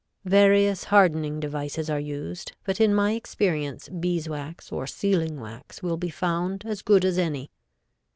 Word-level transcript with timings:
Various 0.25 0.85
hardening 0.85 1.39
devices 1.39 1.87
are 1.87 1.99
used, 1.99 2.53
but 2.63 2.81
in 2.81 2.91
my 2.91 3.11
experience 3.11 3.87
beeswax 3.87 4.71
or 4.71 4.87
sealing 4.87 5.39
wax 5.39 5.83
will 5.83 5.97
be 5.97 6.09
found 6.09 6.65
as 6.65 6.81
good 6.81 7.05
as 7.05 7.19
any. 7.19 7.51